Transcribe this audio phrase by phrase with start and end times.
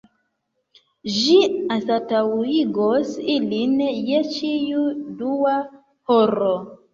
[1.17, 1.35] Ĝi
[1.75, 3.77] anstataŭigos ilin
[4.07, 4.87] je ĉiu
[5.21, 5.53] dua
[6.15, 6.51] horo.